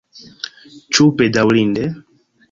Ĉu 0.95 1.05
bedaŭrinde? 1.19 1.85